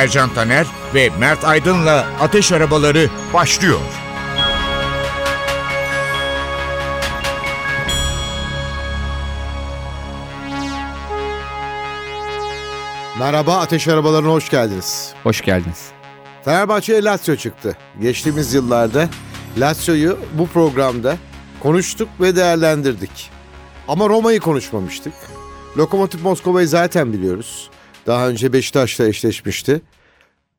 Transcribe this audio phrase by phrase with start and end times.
[0.00, 3.80] Ercan Taner ve Mert Aydın'la Ateş Arabaları başlıyor.
[13.18, 15.12] Merhaba Ateş Arabalarına hoş geldiniz.
[15.22, 15.88] Hoş geldiniz.
[16.44, 17.76] Fenerbahçe'ye Lazio çıktı.
[18.00, 19.08] Geçtiğimiz yıllarda
[19.58, 21.16] Lazio'yu bu programda
[21.62, 23.30] konuştuk ve değerlendirdik.
[23.88, 25.14] Ama Roma'yı konuşmamıştık.
[25.78, 27.70] Lokomotiv Moskova'yı zaten biliyoruz.
[28.10, 29.80] Daha önce Beşiktaş'la eşleşmişti.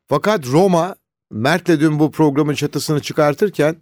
[0.08, 0.96] Fakat Roma,
[1.32, 3.76] Mert'le dün bu programın çatısını çıkartırken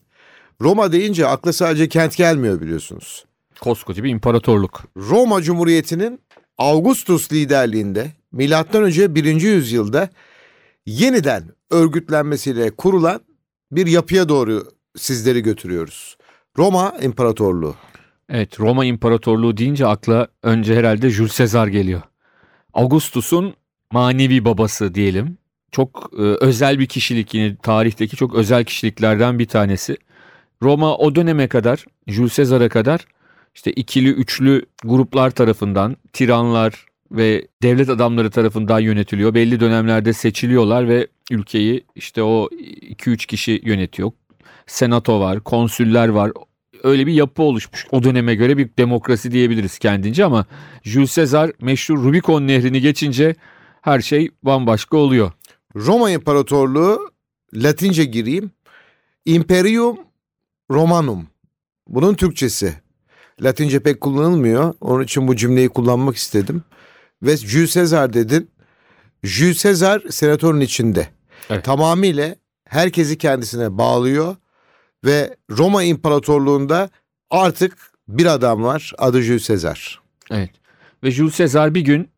[0.62, 3.26] Roma deyince akla sadece kent gelmiyor biliyorsunuz.
[3.60, 4.84] Koskoca bir imparatorluk.
[4.98, 6.20] Roma Cumhuriyeti'nin
[6.58, 9.42] Augustus liderliğinde milattan önce 1.
[9.42, 10.10] yüzyılda
[10.86, 13.22] yeniden örgütlenmesiyle kurulan
[13.72, 14.64] bir yapıya doğru
[14.98, 16.18] sizleri götürüyoruz.
[16.58, 17.76] Roma İmparatorluğu.
[18.30, 22.02] Evet Roma İmparatorluğu deyince akla önce herhalde Jules Caesar geliyor.
[22.74, 23.59] Augustus'un
[23.92, 25.38] manevi babası diyelim.
[25.72, 29.98] Çok e, özel bir kişilik yine tarihteki çok özel kişiliklerden bir tanesi.
[30.62, 33.06] Roma o döneme kadar Jules Caesar'a kadar
[33.56, 39.34] işte ikili üçlü gruplar tarafından tiranlar ve devlet adamları tarafından yönetiliyor.
[39.34, 44.12] Belli dönemlerde seçiliyorlar ve ülkeyi işte o 2-3 kişi yönetiyor.
[44.68, 46.32] Senato var, konsüller var.
[46.84, 47.88] Öyle bir yapı oluşmuş.
[47.92, 50.46] O döneme göre bir demokrasi diyebiliriz kendince ama
[50.84, 53.36] Jules Caesar meşhur Rubicon nehrini geçince
[53.82, 55.32] her şey bambaşka oluyor.
[55.76, 57.12] Roma İmparatorluğu
[57.54, 58.52] Latince gireyim.
[59.26, 60.00] Imperium
[60.72, 61.28] Romanum.
[61.88, 62.74] Bunun Türkçesi.
[63.42, 64.74] Latince pek kullanılmıyor.
[64.82, 66.64] Onun için bu cümleyi kullanmak istedim.
[67.24, 68.52] Ve Jules Caesar dedin.
[69.24, 71.08] Jules Caesar senatörün içinde.
[71.50, 71.66] Evet.
[71.66, 72.36] Tamamıyla
[72.66, 74.36] herkesi kendisine bağlıyor.
[75.06, 76.90] Ve Roma İmparatorluğu'nda
[77.30, 78.94] artık bir adam var.
[78.98, 80.02] Adı Jules Caesar.
[80.32, 80.52] Evet.
[81.04, 82.10] Ve Jules Caesar bir gün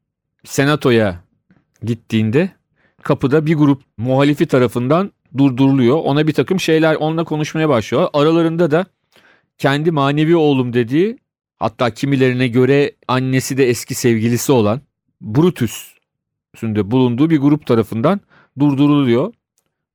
[0.45, 1.23] senatoya
[1.83, 2.51] gittiğinde
[3.03, 5.97] kapıda bir grup muhalifi tarafından durduruluyor.
[5.97, 8.09] Ona bir takım şeyler onunla konuşmaya başlıyor.
[8.13, 8.85] Aralarında da
[9.57, 11.17] kendi manevi oğlum dediği
[11.59, 14.81] hatta kimilerine göre annesi de eski sevgilisi olan
[15.21, 18.19] Brutus'un da bulunduğu bir grup tarafından
[18.59, 19.33] durduruluyor.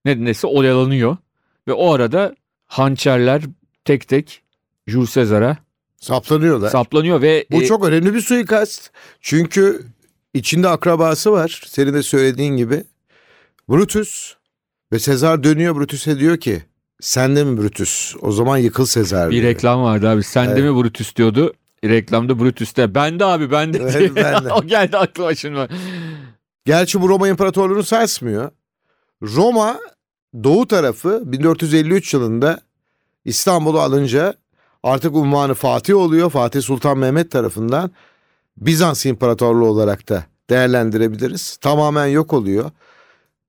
[0.04, 1.16] Nedense oyalanıyor
[1.68, 2.34] ve o arada
[2.66, 3.42] hançerler
[3.84, 4.42] tek tek
[4.86, 5.56] Jules Caesar'a
[5.96, 6.70] Saplanıyorlar.
[6.70, 8.90] saplanıyor ve Bu e, çok önemli bir suikast.
[9.20, 9.86] Çünkü
[10.36, 11.62] içinde akrabası var.
[11.66, 12.84] Senin de söylediğin gibi.
[13.68, 14.34] Brutus.
[14.92, 16.62] Ve Sezar dönüyor Brutus'e diyor ki
[17.00, 18.14] sen de mi Brutus?
[18.20, 19.30] O zaman yıkıl Sezar.
[19.30, 19.44] bir diyor.
[19.44, 20.22] reklam vardı abi.
[20.22, 20.62] Sen de Evet.
[20.70, 21.52] mi Brutus diyordu.
[21.84, 22.94] Reklamda Brutus'te.
[22.94, 23.78] Ben de abi ben de.
[23.78, 24.52] Evet, ben de.
[24.52, 25.68] o geldi aklıma şimdi.
[26.64, 28.50] Gerçi bu Roma İmparatorluğu'nu sarsmıyor.
[29.22, 29.78] Roma
[30.44, 32.60] doğu tarafı 1453 yılında
[33.24, 34.34] İstanbul'u alınca
[34.82, 36.30] artık unvanı Fatih oluyor.
[36.30, 37.90] Fatih Sultan Mehmet tarafından
[38.56, 41.56] Bizans İmparatorluğu olarak da değerlendirebiliriz.
[41.56, 42.70] Tamamen yok oluyor.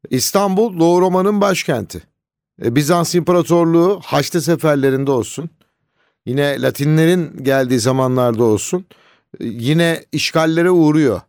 [0.09, 2.03] İstanbul Doğu Roma'nın başkenti.
[2.63, 5.49] E, Bizans İmparatorluğu Haçlı seferlerinde olsun.
[6.25, 8.85] Yine Latinlerin geldiği zamanlarda olsun.
[9.39, 11.21] e, Yine işgallere uğruyor.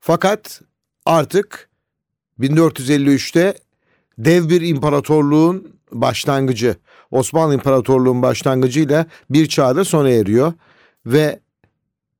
[0.00, 0.60] Fakat
[1.06, 1.68] artık
[2.40, 3.54] 1453'te
[4.18, 6.76] dev bir imparatorluğun başlangıcı,
[7.10, 10.52] Osmanlı İmparatorluğu'nun başlangıcıyla bir çağda sona eriyor
[11.06, 11.40] ve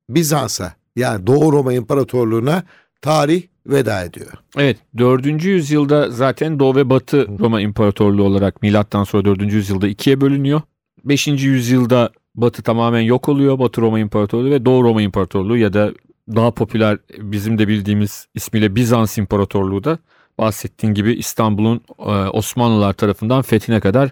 [0.09, 2.63] Bizans'a yani Doğu Roma İmparatorluğu'na
[3.01, 4.31] tarih veda ediyor.
[4.57, 5.43] Evet 4.
[5.43, 9.41] yüzyılda zaten Doğu ve Batı Roma İmparatorluğu olarak milattan sonra 4.
[9.41, 10.61] yüzyılda ikiye bölünüyor.
[11.03, 11.27] 5.
[11.27, 13.59] yüzyılda Batı tamamen yok oluyor.
[13.59, 15.91] Batı Roma İmparatorluğu ve Doğu Roma İmparatorluğu ya da
[16.35, 19.97] daha popüler bizim de bildiğimiz ismiyle Bizans İmparatorluğu da
[20.37, 24.09] bahsettiğin gibi İstanbul'un e, Osmanlılar tarafından fethine kadar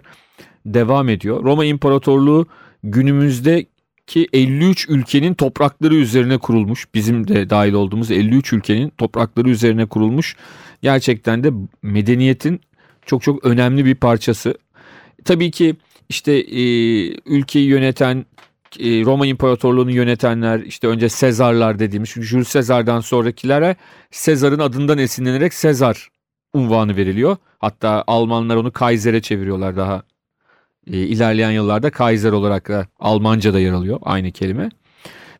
[0.66, 1.44] devam ediyor.
[1.44, 2.46] Roma İmparatorluğu
[4.06, 6.86] günümüzdeki 53 ülkenin toprakları üzerine kurulmuş.
[6.94, 10.36] Bizim de dahil olduğumuz 53 ülkenin toprakları üzerine kurulmuş.
[10.82, 11.50] Gerçekten de
[11.82, 12.60] medeniyetin
[13.06, 14.54] çok çok önemli bir parçası.
[15.24, 15.76] Tabii ki
[16.08, 16.62] işte e,
[17.26, 18.26] ülkeyi yöneten
[18.80, 23.76] e, Roma İmparatorluğu'nu yönetenler işte önce Sezarlar dediğimiz Jules Sezar'dan sonrakilere
[24.10, 26.08] Sezar'ın adından esinlenerek Sezar
[26.52, 27.36] unvanı veriliyor.
[27.58, 30.02] Hatta Almanlar onu Kaiser'e çeviriyorlar daha
[30.92, 34.70] e, ilerleyen yıllarda Kaiser olarak da Almanca'da yer alıyor aynı kelime.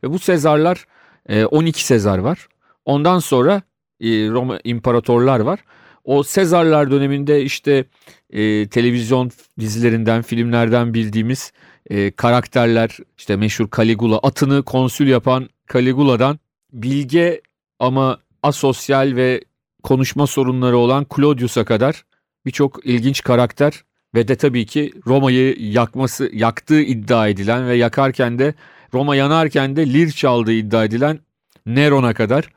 [0.05, 0.85] Ve bu Sezarlar
[1.29, 2.49] e, 12 Sezar var.
[2.85, 3.63] Ondan sonra
[4.01, 5.61] e, Roma imparatorlar var.
[6.05, 7.85] O Sezarlar döneminde işte
[8.31, 9.31] e, televizyon
[9.61, 11.53] dizilerinden, filmlerden bildiğimiz
[11.91, 16.39] e, karakterler işte meşhur Caligula atını konsül yapan Caligula'dan
[16.73, 17.41] bilge
[17.79, 19.45] ama asosyal ve
[19.83, 22.05] konuşma sorunları olan Claudius'a kadar
[22.47, 28.55] birçok ilginç karakter ve de tabii ki Roma'yı yakması yaktığı iddia edilen ve yakarken de
[28.95, 31.19] Roma yanarken de lir çaldığı iddia edilen
[31.67, 32.49] Neron'a kadar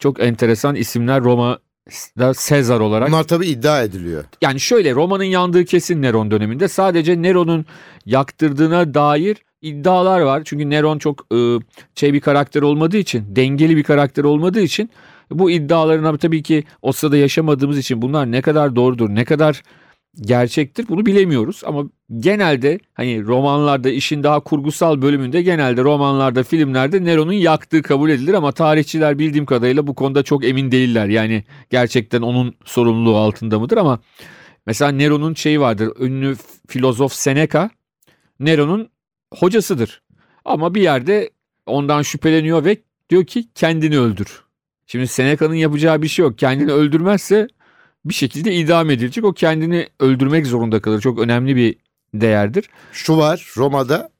[0.00, 3.08] çok enteresan isimler Roma'da Sezar olarak.
[3.08, 4.24] Bunlar tabii iddia ediliyor.
[4.42, 7.66] Yani şöyle Roma'nın yandığı kesin Neron döneminde sadece Neron'un
[8.06, 10.42] yaktırdığına dair iddialar var.
[10.44, 11.58] Çünkü Neron çok e,
[11.94, 14.90] şey bir karakter olmadığı için, dengeli bir karakter olmadığı için
[15.30, 19.62] bu iddiaların tabii ki o sırada yaşamadığımız için bunlar ne kadar doğrudur, ne kadar
[20.20, 21.84] gerçektir bunu bilemiyoruz ama
[22.18, 28.52] genelde hani romanlarda işin daha kurgusal bölümünde genelde romanlarda filmlerde Nero'nun yaktığı kabul edilir ama
[28.52, 31.06] tarihçiler bildiğim kadarıyla bu konuda çok emin değiller.
[31.06, 34.00] Yani gerçekten onun sorumluluğu altında mıdır ama
[34.66, 36.36] mesela Nero'nun şeyi vardır ünlü
[36.68, 37.70] filozof Seneca
[38.40, 38.88] Nero'nun
[39.34, 40.02] hocasıdır
[40.44, 41.30] ama bir yerde
[41.66, 42.76] ondan şüpheleniyor ve
[43.10, 44.44] diyor ki kendini öldür.
[44.86, 47.48] Şimdi Seneca'nın yapacağı bir şey yok kendini öldürmezse
[48.04, 49.24] bir şekilde idam edilecek.
[49.24, 51.00] O kendini öldürmek zorunda kalır.
[51.00, 51.76] Çok önemli bir
[52.14, 52.70] değerdir.
[52.92, 54.10] Şu var Roma'da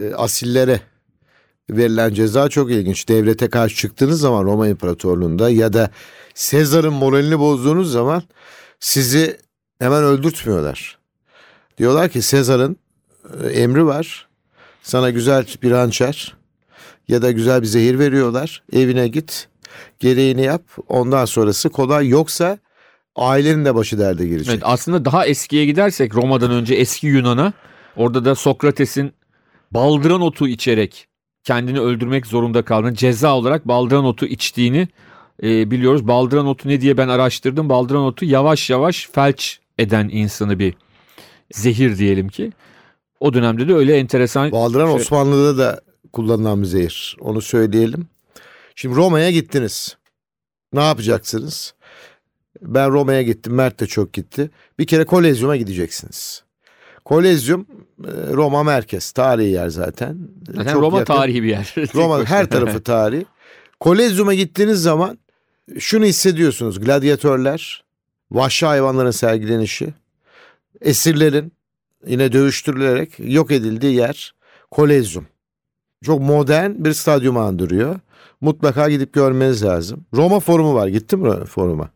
[0.00, 0.80] e, asillere
[1.70, 3.08] verilen ceza çok ilginç.
[3.08, 5.90] Devlete karşı çıktığınız zaman Roma İmparatorluğu'nda ya da
[6.34, 8.22] Sezar'ın moralini bozduğunuz zaman
[8.80, 9.38] sizi
[9.78, 10.98] hemen öldürtmüyorlar.
[11.78, 12.76] Diyorlar ki Sezar'ın
[13.44, 14.28] e, emri var.
[14.82, 16.36] Sana güzel bir hançer
[17.08, 18.62] ya da güzel bir zehir veriyorlar.
[18.72, 19.48] Evine git.
[20.00, 20.62] Gereğini yap.
[20.88, 22.08] Ondan sonrası kolay.
[22.08, 22.58] Yoksa
[23.16, 24.54] ailenin de başı derde girecek.
[24.54, 27.52] Evet, aslında daha eskiye gidersek Roma'dan önce eski Yunan'a
[27.96, 29.12] orada da Sokrates'in
[29.70, 31.06] baldıran otu içerek
[31.44, 34.88] kendini öldürmek zorunda kaldığını ceza olarak baldıran otu içtiğini
[35.42, 36.08] e, biliyoruz.
[36.08, 37.68] Baldıran otu ne diye ben araştırdım.
[37.68, 40.74] Baldıran otu yavaş yavaş felç eden insanı bir
[41.52, 42.52] zehir diyelim ki.
[43.20, 44.52] O dönemde de öyle enteresan.
[44.52, 44.94] Baldıran şey...
[44.94, 45.80] Osmanlı'da da
[46.12, 47.16] kullanılan bir zehir.
[47.20, 48.08] Onu söyleyelim.
[48.74, 49.96] Şimdi Roma'ya gittiniz.
[50.72, 51.74] Ne yapacaksınız?
[52.62, 53.54] Ben Roma'ya gittim.
[53.54, 54.50] Mert de çok gitti.
[54.78, 56.44] Bir kere Kolezyum'a gideceksiniz.
[57.04, 57.66] Kolezyum
[58.04, 59.12] e, Roma merkez.
[59.12, 60.18] Tarihi yer zaten.
[60.54, 61.14] Zaten çok Roma yakın.
[61.14, 61.74] tarihi bir yer.
[61.94, 63.26] Roma her tarafı tarihi.
[63.80, 65.18] Kolezyum'a gittiğiniz zaman
[65.78, 66.80] şunu hissediyorsunuz.
[66.80, 67.84] Gladyatörler,
[68.30, 69.94] vahşi hayvanların sergilenişi,
[70.80, 71.52] esirlerin
[72.06, 74.34] yine dövüştürülerek yok edildiği yer
[74.70, 75.26] Kolezyum.
[76.04, 78.00] Çok modern bir stadyum andırıyor.
[78.40, 80.06] Mutlaka gidip görmeniz lazım.
[80.14, 80.88] Roma forumu var.
[80.88, 81.90] Gittin mi foruma?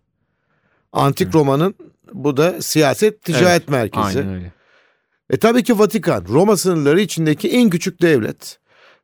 [0.96, 1.74] Antik Roma'nın
[2.12, 4.18] bu da siyaset ticaret evet, merkezi.
[4.18, 4.52] Aynen öyle.
[5.30, 8.58] E tabii ki Vatikan Roma sınırları içindeki en küçük devlet.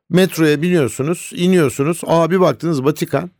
[0.09, 2.01] Metroya biniyorsunuz, iniyorsunuz.
[2.05, 3.31] Aa bir baktınız Vatikan.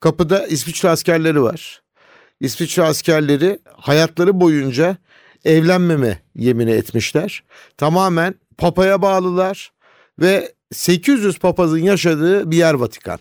[0.00, 1.82] Kapıda İsviçre askerleri var.
[2.40, 4.96] İsviçre askerleri hayatları boyunca
[5.44, 7.42] evlenmeme yemini etmişler.
[7.76, 9.72] Tamamen papaya bağlılar
[10.20, 13.18] ve 800 papazın yaşadığı bir yer Vatikan.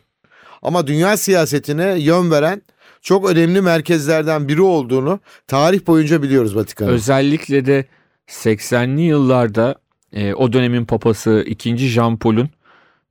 [0.62, 2.62] Ama dünya siyasetine yön veren
[3.02, 6.90] çok önemli merkezlerden biri olduğunu tarih boyunca biliyoruz Vatikan'ın.
[6.92, 7.86] Özellikle de
[8.28, 9.76] 80'li yıllarda
[10.14, 11.78] e, o dönemin papası 2.
[11.78, 12.50] Jean Paul'un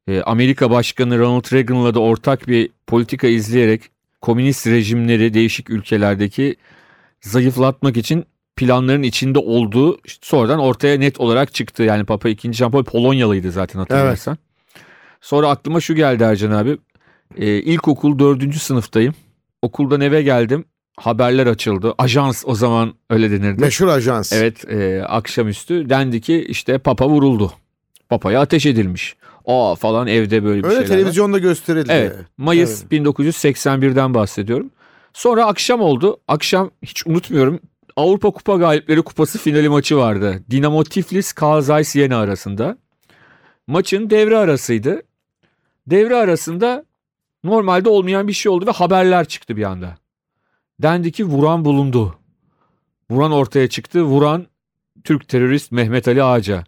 [0.08, 3.82] e, Amerika Başkanı Ronald Reagan'la da ortak bir politika izleyerek
[4.20, 6.56] komünist rejimleri değişik ülkelerdeki
[7.20, 8.24] zayıflatmak için
[8.56, 11.82] planların içinde olduğu sonradan ortaya net olarak çıktı.
[11.82, 12.52] Yani Papa 2.
[12.52, 14.32] Jean Paul Polonyalıydı zaten hatırlarsan.
[14.32, 14.84] Evet.
[15.20, 16.78] Sonra aklıma şu geldi Ercan abi.
[17.36, 18.54] Ee, ilkokul 4.
[18.54, 19.14] sınıftayım.
[19.62, 20.64] Okuldan eve geldim.
[20.96, 21.94] Haberler açıldı.
[21.98, 23.60] Ajans o zaman öyle denirdi.
[23.60, 24.32] Meşhur ajans.
[24.32, 27.52] Evet e, akşamüstü dendi ki işte Papa vuruldu.
[28.08, 29.16] Papaya ateş edilmiş.
[29.46, 30.88] Aa falan evde böyle bir Öyle şeyler.
[30.88, 31.92] televizyonda gösterildi.
[31.92, 32.16] Evet.
[32.36, 32.92] Mayıs evet.
[32.92, 34.70] 1981'den bahsediyorum.
[35.12, 36.20] Sonra akşam oldu.
[36.28, 37.60] Akşam hiç unutmuyorum.
[37.96, 40.42] Avrupa Kupa Galipleri Kupası finali maçı vardı.
[40.50, 42.78] Dinamo Tiflis Kazay Siena arasında.
[43.66, 45.02] Maçın devre arasıydı.
[45.86, 46.84] Devre arasında
[47.44, 49.96] Normalde olmayan bir şey oldu ve haberler çıktı bir anda.
[50.82, 52.18] Dendi ki vuran bulundu.
[53.10, 54.02] Vuran ortaya çıktı.
[54.02, 54.46] Vuran
[55.04, 56.64] Türk terörist Mehmet Ali Ağaca.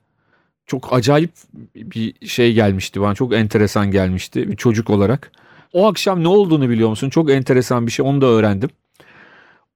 [0.67, 1.31] Çok acayip
[1.75, 3.15] bir şey gelmişti bana.
[3.15, 5.33] Çok enteresan gelmişti bir çocuk olarak.
[5.73, 7.11] O akşam ne olduğunu biliyor musun?
[7.11, 8.07] Çok enteresan bir şey.
[8.07, 8.71] Onu da öğrendim.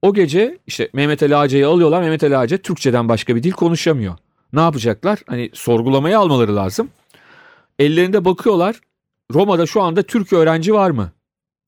[0.02, 2.02] O gece işte Mehmet Ali Ağaca'yı alıyorlar.
[2.02, 4.14] Mehmet Ali Ağaca Türkçeden başka bir dil konuşamıyor.
[4.52, 5.18] Ne yapacaklar?
[5.26, 6.88] Hani sorgulamaya almaları lazım.
[7.78, 8.80] Ellerinde bakıyorlar.
[9.32, 11.12] Roma'da şu anda Türk öğrenci var mı?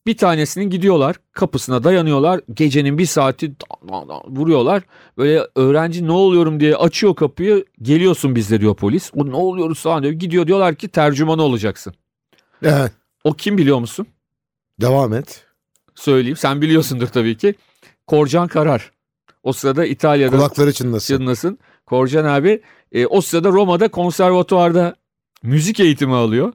[0.07, 3.53] Bir tanesinin gidiyorlar kapısına dayanıyorlar gecenin bir saati
[4.29, 4.83] vuruyorlar.
[5.19, 9.11] Böyle öğrenci ne oluyorum diye açıyor kapıyı geliyorsun bizde diyor polis.
[9.15, 10.15] O ne oluyoruz falan diyor.
[10.15, 11.95] Gidiyor diyorlar ki tercümanı olacaksın.
[12.63, 12.93] Evet.
[13.25, 14.07] O kim biliyor musun?
[14.81, 15.45] Devam et.
[15.95, 17.55] Söyleyeyim sen biliyorsundur tabii ki.
[18.07, 18.93] Korcan Karar.
[19.43, 21.17] O sırada İtalya'da Kulakları çınlasın.
[21.17, 21.59] çınlasın.
[21.87, 24.97] Korcan abi e, o sırada Roma'da konservatuvarda
[25.43, 26.53] müzik eğitimi alıyor.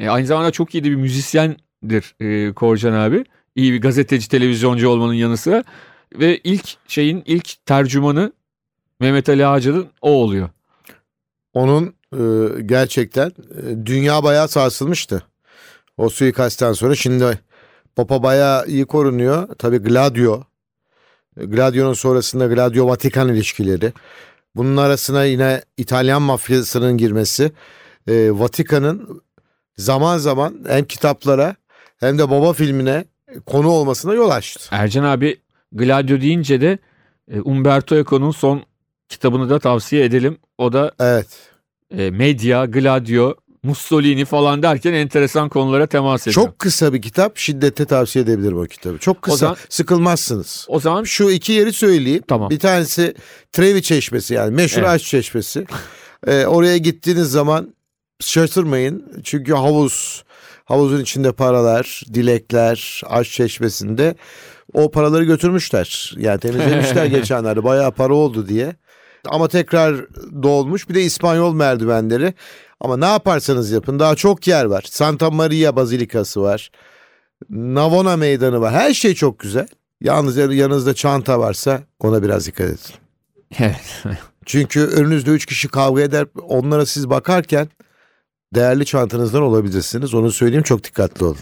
[0.00, 3.24] E, aynı zamanda çok iyi de bir müzisyendir e, Korcan abi.
[3.56, 5.64] İyi bir gazeteci, televizyoncu olmanın yanı sıra.
[6.12, 8.32] Ve ilk şeyin ilk tercümanı
[9.00, 10.48] Mehmet Ali Ağacan'ın o oluyor.
[11.52, 12.20] Onun e,
[12.62, 15.22] gerçekten e, dünya bayağı sarsılmıştı.
[15.96, 17.38] O suikastten sonra şimdi
[17.96, 19.48] Papa bayağı iyi korunuyor.
[19.58, 20.44] Tabii Gladio.
[21.36, 23.92] Gladio'nun sonrasında Gladio-Vatikan ilişkileri.
[24.54, 27.52] Bunun arasına yine İtalyan mafyasının girmesi.
[28.08, 29.22] E, Vatikan'ın
[29.78, 31.56] zaman zaman hem kitaplara
[32.00, 33.04] hem de baba filmine
[33.46, 34.60] konu olmasına yol açtı.
[34.70, 35.40] Ercan abi
[35.72, 36.78] Gladio deyince de
[37.30, 38.62] e, Umberto Eco'nun son
[39.08, 40.38] kitabını da tavsiye edelim.
[40.58, 41.26] O da Evet.
[41.98, 46.34] e, medya, Gladio, Mussolini falan derken enteresan konulara temas ediyor.
[46.34, 47.38] Çok kısa bir kitap.
[47.38, 48.98] Şiddetle tavsiye edebilirim o kitabı.
[48.98, 49.36] Çok kısa.
[49.36, 50.66] zaman- Sıkılmazsınız.
[50.68, 52.22] O zaman Şu iki yeri söyleyeyim.
[52.28, 52.50] Tamam.
[52.50, 53.14] Bir tanesi
[53.52, 54.90] Trevi Çeşmesi yani meşhur Evet.
[54.90, 55.66] aşk çeşmesi.
[56.26, 57.74] Ee, oraya gittiğiniz zaman
[58.20, 59.12] şaşırmayın.
[59.24, 60.24] Çünkü havuz,
[60.64, 64.14] havuzun içinde paralar, dilekler, aşk çeşmesinde
[64.72, 66.14] o paraları götürmüşler.
[66.18, 68.76] Yani temizlemişler geçenlerde bayağı para oldu diye.
[69.28, 69.96] Ama tekrar
[70.42, 70.88] dolmuş.
[70.88, 72.34] Bir de İspanyol merdivenleri.
[72.80, 74.84] Ama ne yaparsanız yapın daha çok yer var.
[74.90, 76.70] Santa Maria Bazilikası var.
[77.50, 78.72] Navona Meydanı var.
[78.72, 79.66] Her şey çok güzel.
[80.00, 82.94] Yalnız yanınızda çanta varsa ona biraz dikkat edin.
[83.58, 84.04] Evet.
[84.46, 86.26] Çünkü önünüzde üç kişi kavga eder.
[86.48, 87.68] Onlara siz bakarken
[88.56, 90.14] değerli çantanızdan olabilirsiniz.
[90.14, 91.36] Onu söyleyeyim çok dikkatli olun.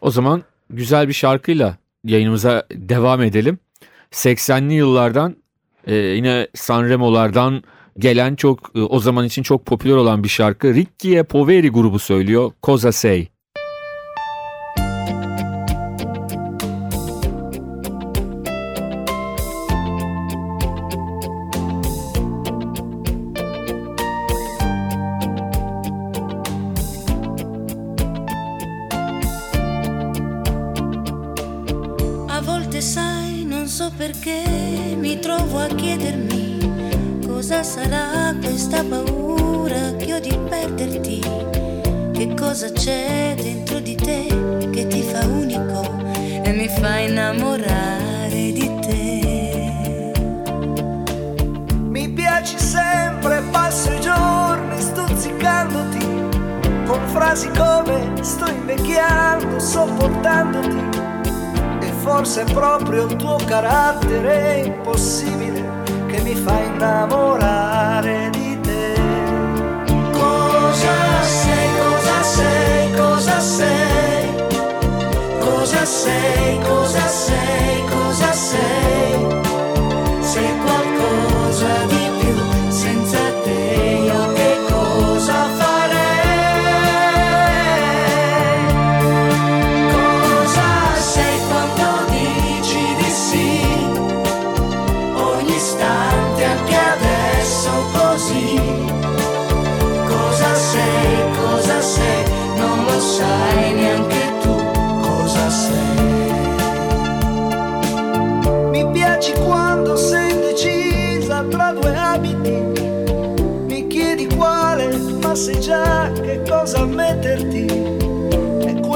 [0.00, 3.58] O zaman güzel bir şarkıyla yayınımıza devam edelim.
[4.12, 5.36] 80'li yıllardan
[5.86, 7.62] e, yine Sanremo'lardan
[7.98, 10.74] gelen çok e, o zaman için çok popüler olan bir şarkı.
[10.74, 12.52] Ricky e Poveri grubu söylüyor.
[12.62, 13.33] Cosa Sei.
[66.24, 67.73] Mi fa innamorare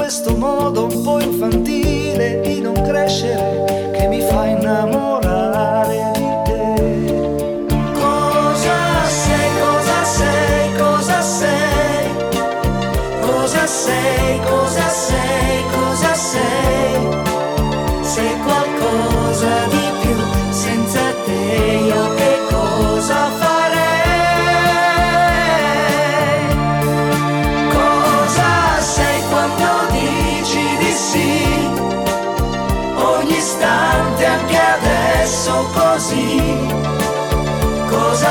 [0.09, 4.98] questo modo un po' infantile di non crescere che mi fa innamorare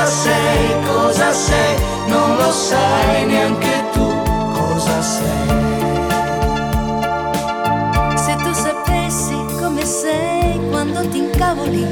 [0.09, 1.75] sei, cosa sei?
[2.07, 4.07] Non lo sai neanche tu
[4.53, 5.47] cosa sei.
[8.17, 11.85] Se tu sapessi come sei quando ti incavoli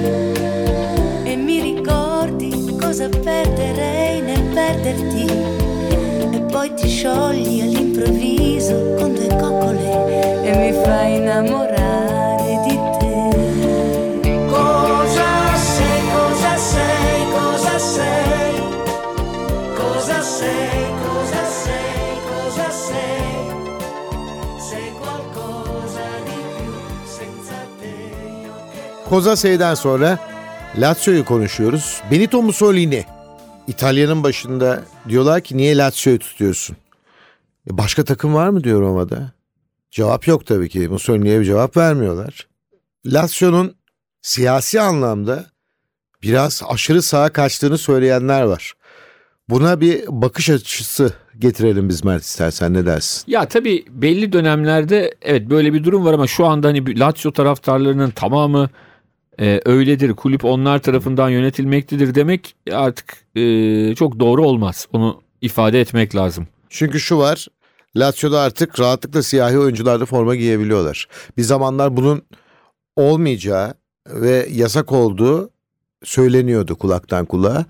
[1.23, 5.25] e mi ricordi cosa perderei nel perderti
[6.31, 11.66] e poi ti sciogli all'improvviso con due coccole e mi fai innamorare
[29.09, 30.19] Kozase'den sonra
[30.77, 32.01] Lazio'yu konuşuyoruz.
[32.11, 33.05] Benito Mussolini.
[33.67, 36.77] İtalya'nın başında diyorlar ki niye Lazio'yu tutuyorsun?
[37.71, 39.31] E başka takım var mı diyor Roma'da.
[39.91, 40.87] Cevap yok tabii ki.
[40.87, 42.47] Mussolini'ye bir cevap vermiyorlar.
[43.05, 43.75] Lazio'nun
[44.21, 45.45] siyasi anlamda
[46.23, 48.73] biraz aşırı sağa kaçtığını söyleyenler var.
[49.49, 53.23] Buna bir bakış açısı getirelim biz Mert istersen ne dersin?
[53.27, 58.09] Ya tabii belli dönemlerde evet böyle bir durum var ama şu anda hani Lazio taraftarlarının
[58.09, 58.69] tamamı
[59.39, 60.13] e, öyledir.
[60.13, 64.87] Kulüp onlar tarafından yönetilmektedir demek artık e, çok doğru olmaz.
[64.93, 66.47] Onu ifade etmek lazım.
[66.69, 67.47] Çünkü şu var
[67.95, 71.07] Lazio'da artık rahatlıkla siyahi oyuncular da forma giyebiliyorlar.
[71.37, 72.21] Bir zamanlar bunun
[72.95, 73.73] olmayacağı
[74.07, 75.49] ve yasak olduğu
[76.03, 77.65] söyleniyordu kulaktan kulağa.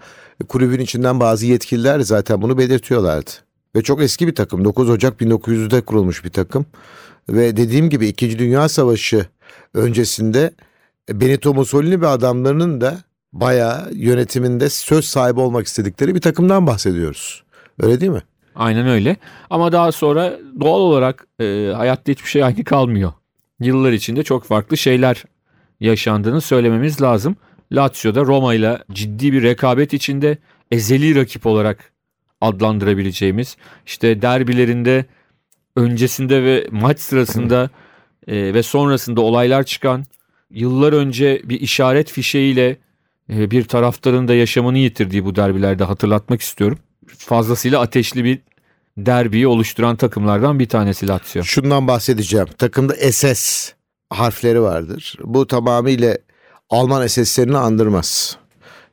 [0.48, 3.32] Kulübün içinden bazı yetkililer zaten bunu belirtiyorlardı.
[3.76, 4.66] Ve çok eski bir takım.
[4.66, 6.66] 9 Ocak 1900'de kurulmuş bir takım.
[7.30, 8.40] Ve dediğim gibi 2.
[8.40, 9.26] Dünya Savaşı
[9.74, 10.52] öncesinde
[11.10, 12.98] Benito Mussolini ve adamlarının da
[13.34, 17.44] bayağı yönetiminde söz sahibi olmak istedikleri bir takımdan bahsediyoruz.
[17.80, 18.24] Öyle değil mi?
[18.56, 19.16] Aynen öyle.
[19.50, 23.14] Ama daha sonra doğal olarak e, hayatta hiçbir şey aynı kalmıyor.
[23.60, 25.24] Yıllar içinde çok farklı şeyler
[25.80, 27.36] yaşandığını söylememiz lazım.
[27.72, 30.38] Lazio'da Roma ile ciddi bir rekabet içinde
[30.72, 31.92] ezeli rakip olarak
[32.42, 35.06] adlandırabileceğimiz işte derbilerinde
[35.76, 37.70] öncesinde ve maç sırasında
[38.28, 40.06] e, ve sonrasında olaylar çıkan
[40.50, 42.78] yıllar önce bir işaret fişeğiyle
[43.30, 46.80] e, bir taraftarın da yaşamını yitirdiği bu derbilerde hatırlatmak istiyorum.
[47.18, 48.40] Fazlasıyla ateşli bir
[48.98, 51.44] derbiyi oluşturan takımlardan bir tanesi Lazio.
[51.44, 52.48] Şundan bahsedeceğim.
[52.58, 53.72] Takımda SS
[54.10, 55.18] harfleri vardır.
[55.24, 56.18] Bu tamamıyla
[56.70, 58.38] Alman SS'lerini andırmaz.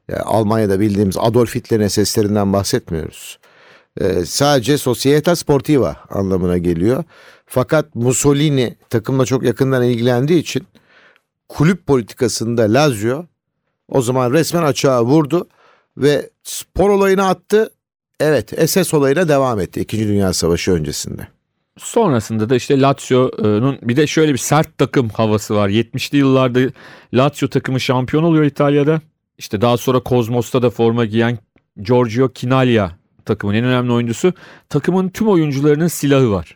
[0.08, 3.38] Yani Almanya'da bildiğimiz Adolf Hitler'in SS'lerinden bahsetmiyoruz.
[4.00, 7.04] Ee, sadece Societa Sportiva anlamına geliyor.
[7.46, 10.66] Fakat Mussolini takımla çok yakından ilgilendiği için
[11.54, 13.24] kulüp politikasında Lazio
[13.88, 15.48] o zaman resmen açığa vurdu
[15.96, 17.70] ve spor olayını attı.
[18.20, 20.08] Evet SS olayına devam etti 2.
[20.08, 21.28] Dünya Savaşı öncesinde.
[21.78, 25.68] Sonrasında da işte Lazio'nun bir de şöyle bir sert takım havası var.
[25.68, 26.60] 70'li yıllarda
[27.14, 29.00] Lazio takımı şampiyon oluyor İtalya'da.
[29.38, 31.38] İşte daha sonra Kozmos'ta da forma giyen
[31.82, 32.90] Giorgio Chinaglia
[33.24, 34.32] takımın en önemli oyuncusu.
[34.68, 36.54] Takımın tüm oyuncularının silahı var.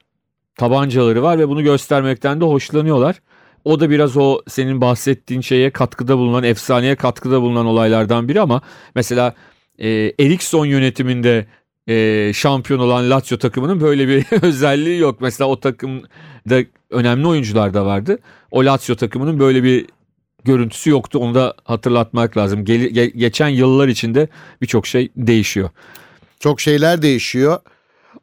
[0.57, 3.21] Tabancaları var ve bunu göstermekten de hoşlanıyorlar.
[3.69, 8.63] O da biraz o senin bahsettiğin şeye katkıda bulunan, efsaneye katkıda bulunan olaylardan biri ama
[8.95, 9.35] mesela
[9.79, 9.89] e,
[10.21, 11.47] Eriksson yönetiminde
[11.89, 15.21] e, şampiyon olan Lazio takımının böyle bir özelliği yok.
[15.21, 18.19] Mesela o takımda önemli oyuncular da vardı.
[18.51, 19.87] O Lazio takımının böyle bir
[20.45, 21.19] görüntüsü yoktu.
[21.19, 22.65] Onu da hatırlatmak lazım.
[22.65, 24.29] Ge- ge- geçen yıllar içinde
[24.63, 25.71] birçok şey değişiyor.
[26.41, 27.59] Çok şeyler değişiyor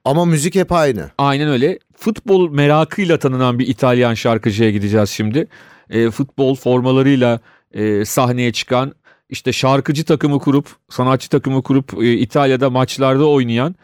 [0.05, 1.09] ama müzik hep aynı.
[1.17, 1.79] Aynen öyle.
[1.97, 5.47] Futbol merakıyla tanınan bir İtalyan şarkıcıya gideceğiz şimdi.
[5.89, 7.39] E, futbol formalarıyla
[7.73, 8.93] e, sahneye çıkan
[9.29, 13.75] işte şarkıcı takımı kurup sanatçı takımı kurup e, İtalya'da maçlarda oynayan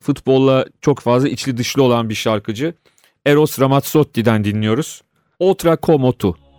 [0.00, 2.74] futbolla çok fazla içli dışlı olan bir şarkıcı.
[3.26, 5.02] Eros Ramazzotti'den dinliyoruz.
[5.38, 6.49] Otra como tu.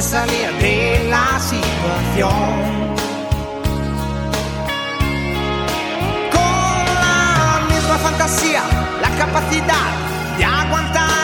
[0.00, 2.30] de salir de la situación.
[6.32, 8.62] Con la misma fantasía,
[9.02, 9.88] la capacidad
[10.38, 11.19] de aguantar.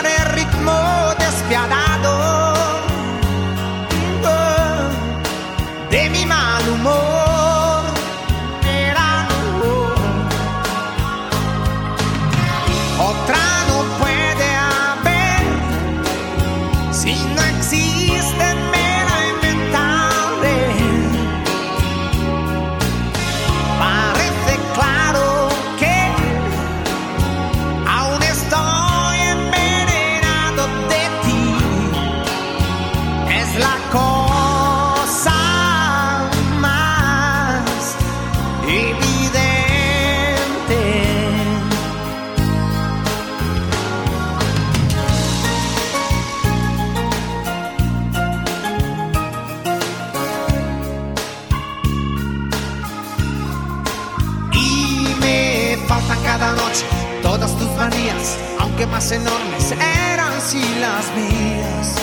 [56.39, 56.85] Cada noche
[57.23, 59.73] todas tus manías, aunque más enormes
[60.13, 61.95] eran si las mías.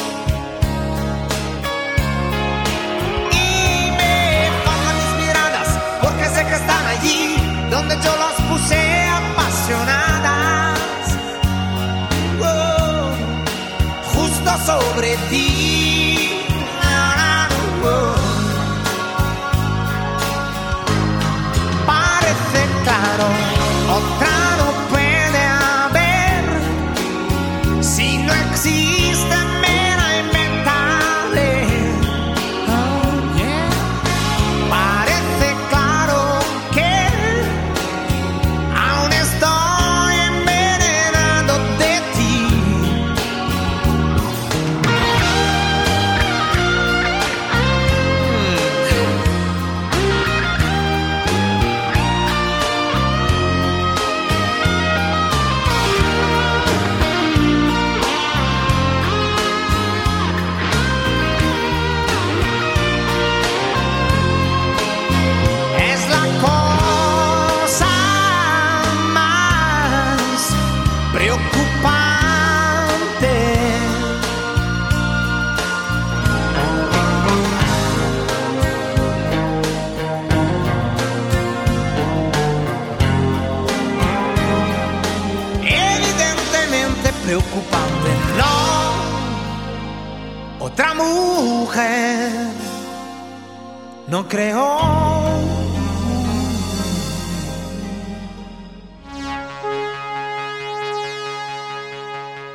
[3.32, 5.70] Y me faltan mis miradas,
[6.02, 7.36] porque sé que están allí
[7.70, 8.80] donde yo las puse
[9.22, 10.80] apasionadas.
[12.42, 13.12] Oh,
[14.16, 16.13] justo sobre ti.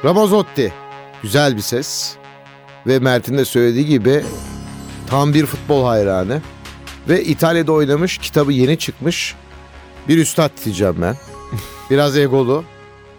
[0.08, 0.72] Ramazzotti.
[1.22, 2.16] Güzel bir ses.
[2.86, 4.24] Ve Mert'in de söylediği gibi
[5.06, 6.42] tam bir futbol hayranı.
[7.08, 9.34] Ve İtalya'da oynamış, kitabı yeni çıkmış.
[10.08, 11.16] Bir üstad diyeceğim ben.
[11.90, 12.64] Biraz egolu.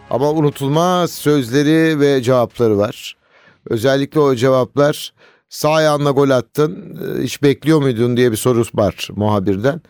[0.10, 3.18] Ama unutulmaz sözleri ve cevapları var.
[3.66, 5.14] Özellikle o cevaplar
[5.50, 9.82] sağ ayağınla gol attın e, hiç bekliyor muydun diye bir soru var muhabirden.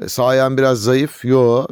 [0.00, 1.24] E, Sağ ayağım biraz zayıf.
[1.24, 1.66] Yo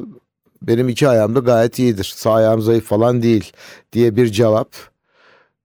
[0.63, 2.13] benim iki ayağım da gayet iyidir.
[2.17, 3.53] Sağ ayağım zayıf falan değil
[3.93, 4.75] diye bir cevap.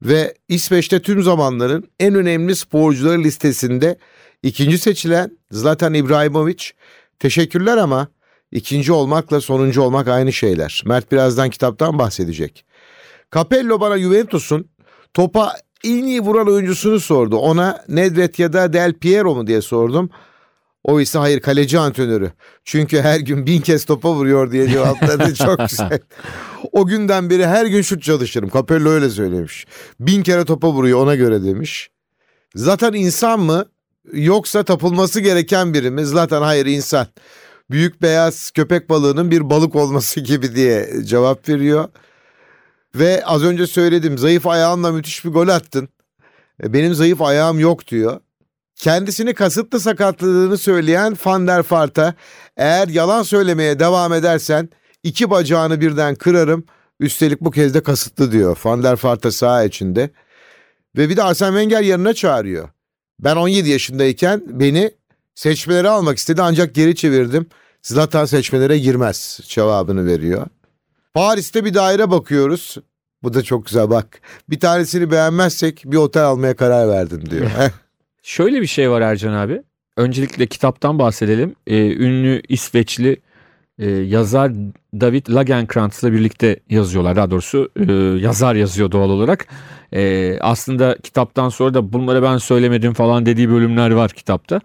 [0.02, 3.98] Ve İsveç'te tüm zamanların en önemli sporcuları listesinde
[4.44, 6.64] ikinci seçilen Zlatan İbrahimovic.
[7.20, 8.08] Teşekkürler ama
[8.52, 10.84] ikinci olmakla sonuncu olmak aynı şeyler.
[10.86, 12.66] Mert birazdan kitaptan bahsedecek.
[13.32, 14.70] Capello bana Juventus'un
[15.14, 15.54] topa
[15.84, 17.38] en iyi vuran oyuncusunu sordu.
[17.38, 20.10] Ona Nedved ya da Del Piero mu diye sordum.
[20.84, 22.32] O ise hayır kaleci antrenörü.
[22.66, 25.34] Çünkü her gün bin kez topa vuruyor diye cevapladı.
[25.36, 26.00] Çok güzel.
[26.72, 28.50] O günden beri her gün şut çalışırım.
[28.50, 29.68] Capello öyle söylemiş.
[30.00, 31.90] Bin kere topa vuruyor ona göre demiş.
[32.56, 33.66] Zaten insan mı
[34.14, 36.06] yoksa tapılması gereken biri mi?
[36.06, 37.08] Zaten hayır insan.
[37.72, 41.90] Büyük beyaz köpek balığının bir balık olması gibi diye cevap veriyor.
[42.96, 45.90] Ve az önce söyledim zayıf ayağınla müthiş bir gol attın.
[46.64, 48.20] E, Benim zayıf ayağım yok diyor.
[48.76, 52.14] Kendisini kasıtlı sakatladığını söyleyen Van der Vaart'a
[52.58, 54.70] eğer yalan söylemeye devam edersen
[55.04, 56.66] iki bacağını birden kırarım.
[57.00, 60.10] Üstelik bu kez de kasıtlı diyor Van der Vaart'a saha içinde.
[60.98, 62.70] Ve bir de Arsene Wenger yanına çağırıyor.
[63.20, 64.92] Ben 17 yaşındayken beni
[65.36, 67.46] seçmelere almak istedi ancak geri çevirdim.
[67.82, 70.48] Zlatan seçmelere girmez cevabını veriyor.
[71.14, 72.78] Paris'te bir daire bakıyoruz.
[73.24, 74.22] Bu da çok güzel bak.
[74.50, 77.52] Bir tanesini beğenmezsek bir otel almaya karar verdim diyor.
[78.24, 79.62] Şöyle bir şey var Ercan abi.
[79.98, 81.56] Öncelikle kitaptan bahsedelim.
[81.68, 83.18] Ee, ünlü İsveçli
[83.80, 84.52] e, yazar
[84.94, 87.16] David Lagercrantz ile birlikte yazıyorlar.
[87.16, 89.48] Daha doğrusu e, yazar yazıyor doğal olarak.
[89.94, 94.62] E, aslında kitaptan sonra da bunları ben söylemedim falan dediği bölümler var kitapta.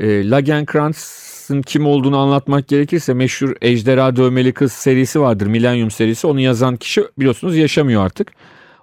[0.00, 5.46] E, Lagercrantz'ın kim olduğunu anlatmak gerekirse meşhur Ejderha Dövmeli Kız serisi vardır.
[5.46, 6.26] Millennium serisi.
[6.26, 8.32] Onu yazan kişi biliyorsunuz yaşamıyor artık.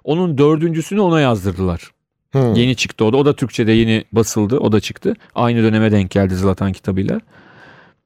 [0.04, 1.95] Onun dördüncüsünü ona yazdırdılar.
[2.32, 2.52] Hı.
[2.56, 3.16] Yeni çıktı o da.
[3.16, 4.58] O da Türkçe'de yeni basıldı.
[4.58, 5.14] O da çıktı.
[5.34, 7.20] Aynı döneme denk geldi Zlatan kitabıyla.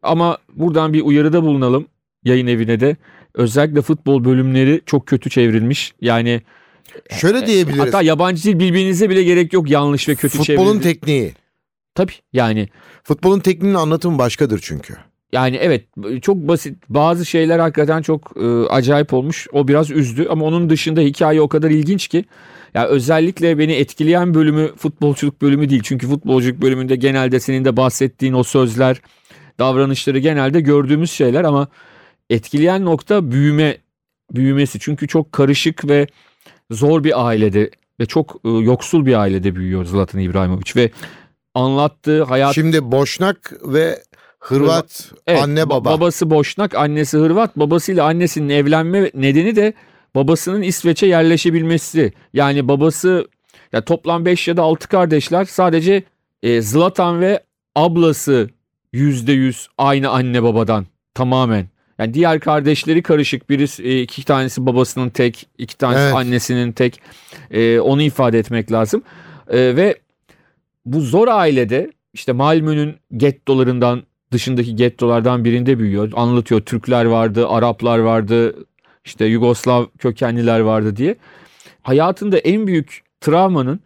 [0.02, 1.86] Ama buradan bir uyarıda bulunalım
[2.24, 2.96] yayın evine de.
[3.34, 5.94] Özellikle futbol bölümleri çok kötü çevrilmiş.
[6.00, 6.42] Yani
[7.10, 7.80] Şöyle diyebiliriz.
[7.80, 10.82] hatta yabancı dil bilmenize bile gerek yok yanlış ve kötü Futbolun çevrildi.
[10.82, 11.32] tekniği.
[11.94, 12.68] Tabii yani
[13.04, 14.94] Futbolun tekniğinin anlatımı başkadır çünkü.
[15.32, 15.84] yani evet
[16.22, 19.46] çok basit bazı şeyler hakikaten çok e, acayip olmuş.
[19.52, 22.24] O biraz üzdü ama onun dışında hikaye o kadar ilginç ki
[22.74, 25.82] ya özellikle beni etkileyen bölümü futbolculuk bölümü değil.
[25.84, 29.00] Çünkü futbolculuk bölümünde genelde senin de bahsettiğin o sözler,
[29.58, 31.68] davranışları genelde gördüğümüz şeyler ama
[32.30, 33.76] etkileyen nokta büyüme
[34.34, 34.78] büyümesi.
[34.80, 36.06] Çünkü çok karışık ve
[36.70, 40.90] zor bir ailede ve çok e, yoksul bir ailede büyüyor Zlatan İbrahimovic ve
[41.54, 43.98] anlattığı hayat Şimdi Boşnak ve
[44.40, 45.90] Hırvat Evet, anne ba- baba.
[45.90, 47.56] Babası Boşnak, annesi Hırvat.
[47.56, 49.74] Babasıyla annesinin evlenme nedeni de
[50.14, 52.12] babasının İsveç'e yerleşebilmesi.
[52.32, 53.28] Yani babası
[53.72, 55.44] ya toplam 5 ya da 6 kardeşler.
[55.44, 56.02] Sadece
[56.42, 57.40] e, Zlatan ve
[57.76, 58.50] ablası
[58.94, 61.68] %100 aynı anne babadan tamamen.
[61.98, 63.50] Yani diğer kardeşleri karışık.
[63.50, 66.14] Birisi e, iki tanesi babasının tek, iki tanesi Evet.
[66.14, 67.00] annesinin tek.
[67.50, 69.02] E, onu ifade etmek lazım.
[69.48, 69.98] E, ve
[70.84, 76.12] bu zor ailede işte Malmö'nün gettolarından dışındaki gettolardan birinde büyüyor.
[76.14, 78.54] Anlatıyor Türkler vardı, Araplar vardı,
[79.04, 81.16] işte Yugoslav kökenliler vardı diye.
[81.82, 83.80] Hayatında en büyük travmanın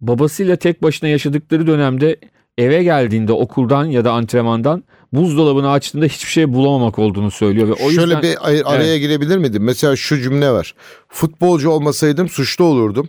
[0.00, 2.16] babasıyla tek başına yaşadıkları dönemde
[2.58, 7.68] eve geldiğinde okuldan ya da antrenmandan buzdolabını açtığında hiçbir şey bulamamak olduğunu söylüyor.
[7.68, 9.64] Ve o Şöyle yüzden bir ay- araya girebilir miydim?
[9.64, 10.74] Mesela şu cümle var.
[11.08, 13.08] Futbolcu olmasaydım suçlu olurdum.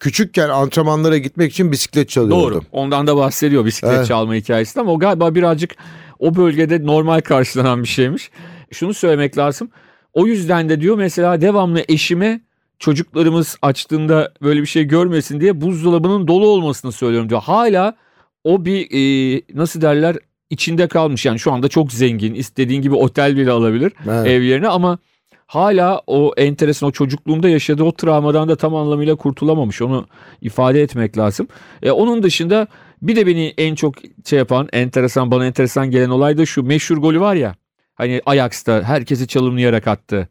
[0.00, 2.42] Küçükken antrenmanlara gitmek için bisiklet çalıyordum.
[2.42, 2.60] Doğru.
[2.72, 4.06] Ondan da bahsediyor bisiklet Evet.
[4.06, 5.70] çalma hikayesinden ama o galiba birazcık
[6.18, 8.30] o bölgede normal karşılanan bir şeymiş.
[8.72, 9.70] Şunu söylemek lazım.
[10.18, 12.40] O yüzden de diyor mesela devamlı eşime
[12.78, 17.42] çocuklarımız açtığında böyle bir şey görmesin diye buzdolabının dolu olmasını söylüyorum diyor.
[17.42, 17.96] Hala
[18.44, 20.16] o bir e, nasıl derler
[20.50, 24.26] içinde kalmış yani şu anda çok zengin istediğin gibi otel bile alabilir Evet.
[24.26, 24.98] ev yerine ama
[25.46, 29.82] hala o enteresan o çocukluğunda yaşadığı o travmadan da tam anlamıyla kurtulamamış.
[29.82, 30.06] Onu
[30.40, 31.48] ifade etmek lazım.
[31.82, 32.66] E, onun dışında
[33.02, 36.96] bir de beni en çok şey yapan enteresan bana enteresan gelen olay da şu meşhur
[36.96, 37.54] golü var ya.
[37.98, 40.28] Hani Ajax'ta herkesi çalımlayarak attı.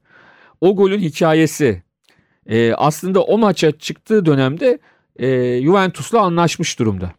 [0.61, 1.83] O golün hikayesi
[2.49, 4.79] e, aslında o maça çıktığı dönemde
[5.19, 5.27] e,
[5.61, 7.11] Juventus'la anlaşmış durumda.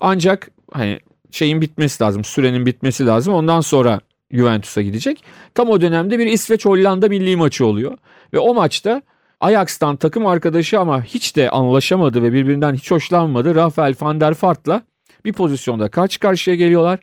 [0.00, 3.34] Ancak hani şeyin bitmesi lazım, sürenin bitmesi lazım.
[3.34, 5.24] Ondan sonra Juventus'a gidecek.
[5.54, 7.98] Tam o dönemde bir İsveç-Hollanda milli maçı oluyor.
[8.32, 9.02] Ve o maçta
[9.40, 13.54] Ajax'tan takım arkadaşı ama hiç de anlaşamadı ve birbirinden hiç hoşlanmadı.
[13.54, 14.82] Rafael van der Vaart'la
[15.24, 17.00] bir pozisyonda karşı karşıya geliyorlar.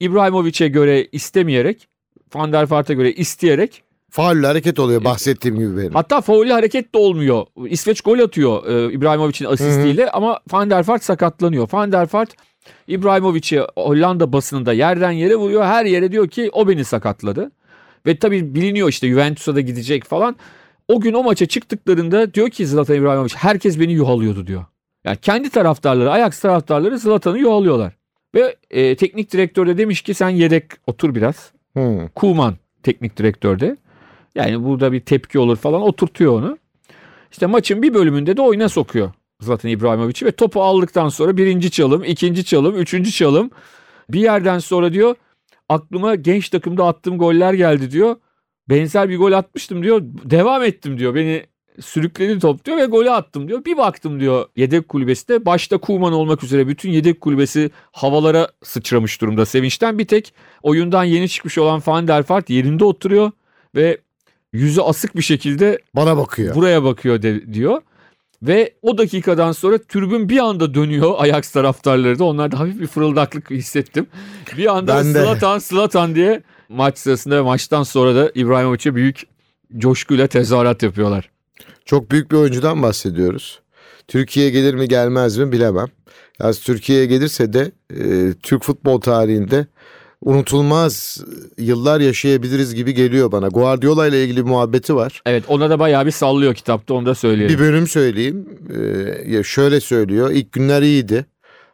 [0.00, 1.88] İbrahimovic'e göre istemeyerek,
[2.34, 5.94] van der Vaart'a göre isteyerek Faulle hareket oluyor bahsettiğim gibi benim.
[5.94, 7.46] Hatta faullü hareket de olmuyor.
[7.68, 11.68] İsveç gol atıyor e, İbrahimovic'in asistiyle ama Van der Vaart sakatlanıyor.
[11.72, 12.30] Van der Vaart
[12.88, 15.64] İbrahimovic'i Hollanda basınında yerden yere vuruyor.
[15.64, 17.50] Her yere diyor ki o beni sakatladı.
[18.06, 20.36] Ve tabii biliniyor işte Juventus'a da gidecek falan.
[20.88, 24.64] O gün o maça çıktıklarında diyor ki Zlatan İbrahimovic herkes beni yuhalıyordu diyor.
[25.04, 27.92] Yani kendi taraftarları, Ajax taraftarları Zlatan'ı yuhalıyorlar.
[28.34, 31.52] Ve e, teknik direktör de demiş ki sen yedek otur biraz.
[31.76, 32.08] Hı.
[32.14, 33.76] Kuman teknik direktörde.
[34.34, 36.58] Yani burada bir tepki olur falan oturtuyor onu.
[37.30, 42.04] İşte maçın bir bölümünde de oyuna sokuyor Zlatan İbrahimovic'i ve topu aldıktan sonra birinci çalım,
[42.04, 43.50] ikinci çalım, üçüncü çalım.
[44.08, 45.16] Bir yerden sonra diyor
[45.68, 48.16] aklıma genç takımda attığım goller geldi diyor.
[48.68, 50.00] Benzer bir gol atmıştım diyor.
[50.04, 51.14] Devam ettim diyor.
[51.14, 51.46] Beni
[51.80, 53.64] sürükledi top diyor ve golü attım diyor.
[53.64, 59.46] Bir baktım diyor yedek kulübesinde başta Kuman olmak üzere bütün yedek kulübesi havalara sıçramış durumda
[59.46, 59.98] sevinçten.
[59.98, 63.30] Bir tek oyundan yeni çıkmış olan Van der Vaart yerinde oturuyor
[63.74, 63.98] ve
[64.52, 66.54] yüzü asık bir şekilde Bana bakıyor.
[66.54, 67.80] buraya bakıyor de- diyor.
[68.42, 72.24] Ve o dakikadan sonra tribün bir anda dönüyor Ajax taraftarları da.
[72.24, 74.06] Onlarda hafif bir fırıldaklık hissettim.
[74.56, 75.22] Bir anda Ben de.
[75.22, 79.22] Zlatan Zlatan diye maç sırasında ve maçtan sonra da İbrahimovic'e büyük
[79.78, 81.30] coşkuyla tezahürat yapıyorlar.
[81.84, 83.60] Çok büyük bir oyuncudan bahsediyoruz.
[84.08, 85.86] Türkiye'ye gelir mi gelmez mi bilemem.
[86.40, 89.66] Yalnız Türkiye'ye gelirse de e, Türk futbol tarihinde
[90.24, 91.24] unutulmaz
[91.58, 93.48] yıllar yaşayabiliriz gibi geliyor bana.
[93.48, 95.22] Guardiola ile ilgili bir muhabbeti var.
[95.26, 97.54] Evet ona da bayağı bir sallıyor kitapta onu da söyleyelim.
[97.58, 98.48] Bir bölüm söyleyeyim.
[99.38, 100.30] Ee, şöyle söylüyor.
[100.30, 101.26] İlk günler iyiydi.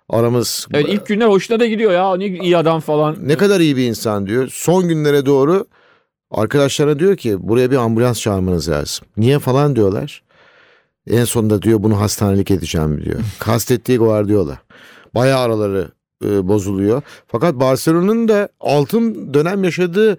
[0.08, 3.16] Aramız Evet ilk günler hoşuna da gidiyor ya ne iyi adam falan.
[3.22, 4.48] ne kadar iyi bir insan diyor.
[4.52, 5.66] Son günlere doğru
[6.30, 9.06] arkadaşlarına diyor ki buraya bir ambulans çağırmanız lazım.
[9.16, 10.22] Niye falan diyorlar.
[11.10, 13.20] En sonunda diyor bunu hastanelik edeceğim diyor.
[13.38, 14.58] Kastettiği Guardiola.
[15.14, 15.88] Bayağı araları
[16.24, 17.02] e, bozuluyor.
[17.26, 20.18] Fakat Barcelona'nın da altın dönem yaşadığı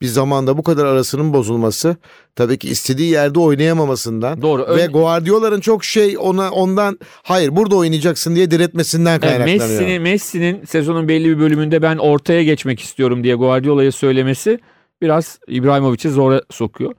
[0.00, 1.96] bir zamanda bu kadar arasının bozulması
[2.36, 4.62] tabii ki istediği yerde oynayamamasından Doğru.
[4.62, 9.58] ve Ön- Guardiola'nın çok şey ona ondan hayır burada oynayacaksın diye diretmesinden kaynaklanıyor.
[9.58, 14.58] Messi'nin Messi'nin sezonun belli bir bölümünde ben ortaya geçmek istiyorum diye Guardiola'ya söylemesi
[15.02, 16.92] biraz İbrahimovic'i zora sokuyor.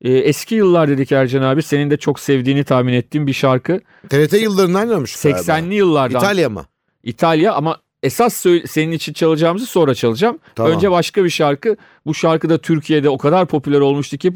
[0.00, 3.80] Ee, eski yıllar dedik Ercan abi senin de çok sevdiğini tahmin ettiğim bir şarkı.
[4.08, 6.66] TRT yıllarından oynamış 80'li yıllardan İtalya mı?
[7.02, 10.38] İtalya ama esas senin için çalacağımızı sonra çalacağım.
[10.54, 10.72] Tamam.
[10.72, 11.76] Önce başka bir şarkı.
[12.06, 14.32] Bu şarkı da Türkiye'de o kadar popüler olmuştu ki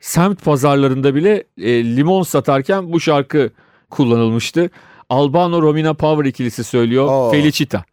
[0.00, 3.50] semt pazarlarında bile e, limon satarken bu şarkı
[3.90, 4.70] kullanılmıştı.
[5.10, 7.08] Albano Romina Power ikilisi söylüyor.
[7.08, 7.30] Oo.
[7.30, 7.84] Felicita.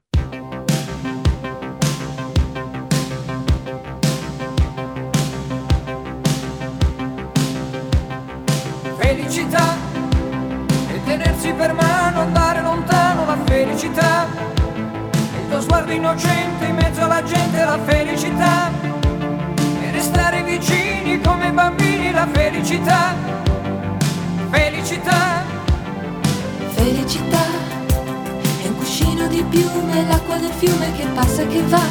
[30.61, 31.81] Fiume che passa e che va.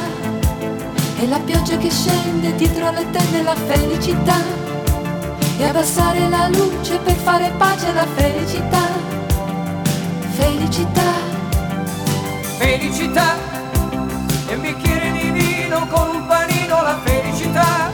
[1.19, 4.37] E la pioggia che scende dietro alle tende la felicità.
[5.59, 8.85] E abbassare la luce per fare pace alla felicità.
[10.37, 11.11] Felicità,
[12.59, 13.35] Felicità.
[14.47, 17.91] E un bicchiere di vino con un panino la felicità.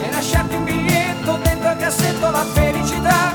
[0.00, 3.32] E lasciarti un biglietto dentro al cassetto la felicità.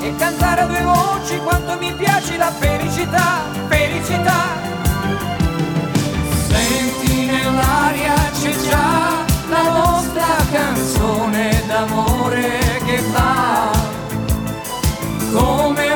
[0.00, 3.42] E cantare a due voci quanto mi piace la felicità.
[3.68, 4.75] Felicità.
[7.86, 13.70] Nell'aria c'è già la nostra canzone d'amore che va.
[15.32, 15.95] Come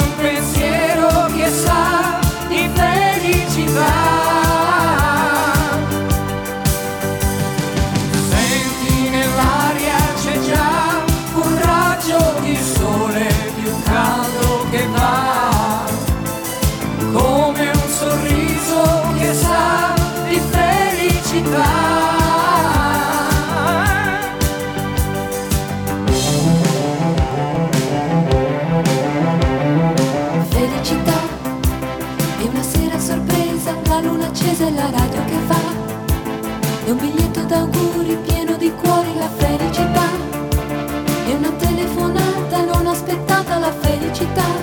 [44.20, 44.60] читать.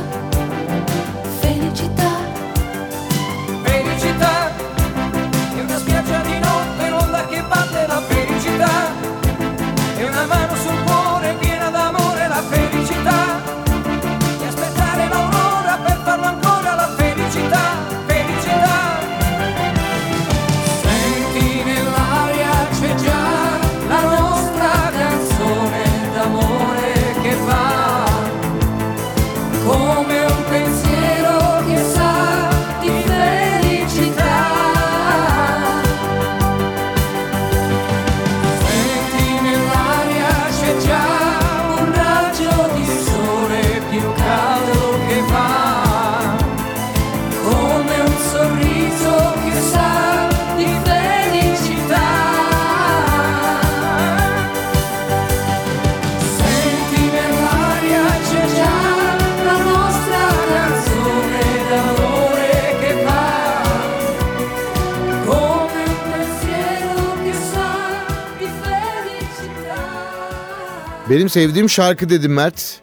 [71.28, 72.80] Benim sevdiğim şarkı dedim Mert.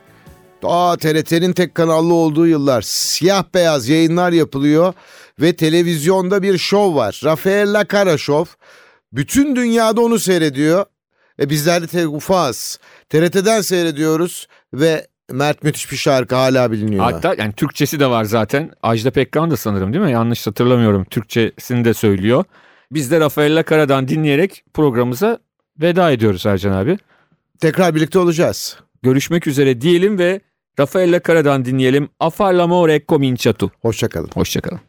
[0.63, 4.95] Aa TRT'nin tek kanallı olduğu yıllar siyah beyaz yayınlar yapılıyor
[5.41, 7.21] ve televizyonda bir şov var.
[7.25, 8.55] Rafael La Cara Show.
[9.13, 10.85] Bütün dünyada onu seyrediyor.
[11.41, 12.79] E bizler de te- ufaz.
[13.09, 17.05] TRT'den seyrediyoruz ve Mert müthiş bir şarkı hala biliniyor.
[17.05, 18.71] Hatta yani Türkçesi de var zaten.
[18.83, 20.13] Ajda Pekkan da sanırım değil mi?
[20.13, 21.05] Yanlış hatırlamıyorum.
[21.05, 22.45] Türkçesini de söylüyor.
[22.91, 25.39] Biz de Rafaella Kara'dan dinleyerek programımıza
[25.81, 26.99] veda ediyoruz Ercan abi.
[27.61, 28.79] Tekrar birlikte olacağız.
[29.03, 30.41] Görüşmek üzere diyelim ve
[30.79, 32.09] Rafaella Kara'dan dinleyelim.
[32.21, 33.71] Affar l'amore comincia tu.
[33.83, 34.31] Hoşçakalın.
[34.35, 34.81] Hoşçakalın.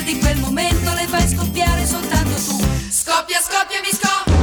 [0.00, 2.58] luce di quel momento le fai scoppiare soltanto tu.
[2.90, 4.38] Scoppia, scoppia, mi scoppia.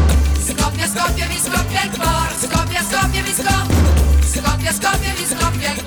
[0.46, 2.34] Scoppia, scoppia, mi scoppia il cuore.
[2.40, 3.76] Scoppia, scoppia, mi scoppia.
[4.24, 5.87] Scoppia, scoppia, mi scoppia il cuore.